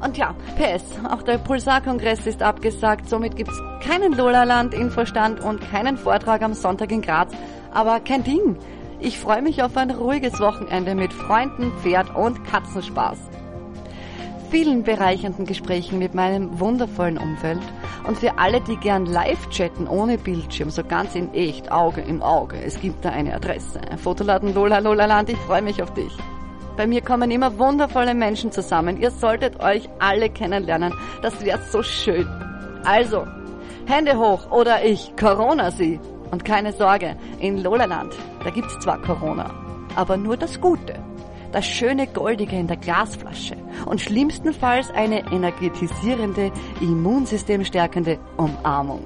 Und 0.04 0.18
ja, 0.18 0.36
PS, 0.58 0.84
auch 1.10 1.22
der 1.22 1.38
Pulsar-Kongress 1.38 2.28
ist 2.28 2.44
abgesagt, 2.44 3.08
somit 3.08 3.38
gibt's 3.38 3.58
keinen 3.82 4.12
Lola-Land-Infostand 4.12 5.40
und 5.40 5.62
keinen 5.72 5.98
Vortrag 5.98 6.42
am 6.42 6.54
Sonntag 6.54 6.92
in 6.92 7.02
Graz. 7.02 7.32
Aber 7.72 8.02
kein 8.02 8.26
Ding. 8.26 8.58
Ich 9.00 9.20
freue 9.20 9.42
mich 9.42 9.64
auf 9.64 9.78
ein 9.78 9.92
ruhiges 9.92 10.42
Wochenende 10.42 10.96
mit 10.96 11.14
Freunden, 11.14 11.72
Pferd 11.82 12.14
und 12.14 12.44
Katzenspaß. 12.44 13.20
Vielen 14.52 14.84
bereichernden 14.84 15.46
Gesprächen 15.46 15.98
mit 15.98 16.14
meinem 16.14 16.60
wundervollen 16.60 17.18
Umfeld 17.18 17.62
und 18.08 18.18
für 18.18 18.38
alle, 18.38 18.62
die 18.62 18.78
gern 18.78 19.06
live 19.06 19.50
chatten 19.50 19.88
ohne 19.88 20.18
Bildschirm, 20.18 20.70
so 20.70 20.84
ganz 20.84 21.16
in 21.16 21.34
echt, 21.34 21.72
Auge 21.72 22.02
im 22.02 22.22
Auge. 22.22 22.58
Es 22.62 22.80
gibt 22.80 23.06
da 23.06 23.10
eine 23.10 23.36
Adresse. 23.36 23.80
Fotoladen 23.98 24.54
Lola 24.54 24.80
Lola 24.80 25.06
Land, 25.06 25.30
ich 25.30 25.38
freue 25.38 25.62
mich 25.62 25.82
auf 25.82 25.94
dich. 25.94 26.16
Bei 26.78 26.88
mir 26.88 27.02
kommen 27.02 27.30
immer 27.30 27.58
wundervolle 27.60 28.14
Menschen 28.14 28.52
zusammen. 28.52 29.02
Ihr 29.02 29.12
solltet 29.12 29.60
euch 29.60 29.90
alle 30.00 30.30
kennenlernen. 30.30 30.94
Das 31.22 31.44
wäre 31.44 31.60
so 31.70 31.84
schön. 31.84 32.26
Also, 32.86 33.28
Hände 33.86 34.18
hoch 34.18 34.50
oder 34.52 34.86
ich 34.86 35.14
Corona 35.20 35.72
sie. 35.72 36.00
Und 36.32 36.46
keine 36.46 36.72
Sorge, 36.74 37.18
in 37.40 37.58
Lolaland, 37.58 38.16
da 38.44 38.50
gibt's 38.52 38.78
zwar 38.80 39.02
Corona, 39.02 39.50
aber 39.96 40.16
nur 40.16 40.38
das 40.38 40.62
Gute. 40.62 40.94
Das 41.52 41.66
schöne 41.66 42.06
Goldige 42.08 42.56
in 42.56 42.68
der 42.68 42.78
Glasflasche 42.78 43.56
und 43.86 44.02
schlimmstenfalls 44.02 44.92
eine 44.92 45.32
energetisierende, 45.32 46.52
immunsystemstärkende 46.80 48.20
Umarmung. 48.38 49.06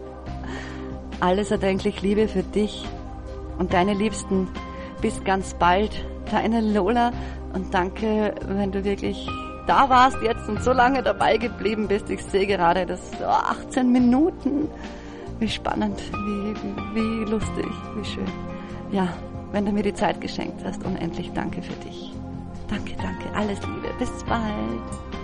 Alles 1.19 1.51
erdenklich 1.51 2.01
Liebe 2.01 2.27
für 2.27 2.43
dich 2.43 2.85
und 3.59 3.73
deine 3.73 3.93
Liebsten. 3.93 4.49
Bis 5.01 5.23
ganz 5.23 5.53
bald, 5.53 6.05
deine 6.31 6.61
Lola 6.61 7.11
und 7.53 7.73
danke, 7.73 8.35
wenn 8.47 8.71
du 8.71 8.83
wirklich 8.83 9.27
da 9.67 9.89
warst 9.89 10.17
jetzt 10.21 10.47
und 10.49 10.61
so 10.61 10.73
lange 10.73 11.03
dabei 11.03 11.37
geblieben 11.37 11.87
bist. 11.87 12.09
Ich 12.09 12.23
sehe 12.23 12.45
gerade, 12.45 12.85
das 12.85 12.99
oh, 13.21 13.25
18 13.25 13.91
Minuten. 13.91 14.67
Wie 15.39 15.47
spannend, 15.47 15.99
wie, 16.11 16.53
wie, 16.53 16.95
wie 16.95 17.31
lustig, 17.31 17.67
wie 17.95 18.05
schön. 18.05 18.27
Ja, 18.91 19.07
wenn 19.51 19.65
du 19.65 19.71
mir 19.71 19.83
die 19.83 19.93
Zeit 19.93 20.21
geschenkt 20.21 20.63
hast, 20.63 20.85
unendlich 20.85 21.31
danke 21.33 21.61
für 21.61 21.73
dich. 21.85 22.13
Danke, 22.73 22.95
danke, 22.99 23.31
alles 23.35 23.59
Liebe. 23.67 23.93
Bis 23.99 24.23
bald. 24.23 25.22